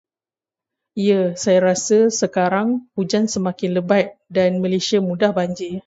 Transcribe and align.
Ya, 1.07 1.21
saya 1.41 1.59
rasa 1.67 1.99
sekarang 2.21 2.67
hujan 2.97 3.25
semakin 3.33 3.69
lebat 3.77 4.05
dan 4.35 4.51
Malaysia 4.63 4.97
mudah 5.09 5.29
banjir. 5.37 5.77